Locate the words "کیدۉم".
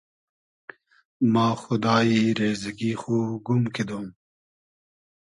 3.75-4.07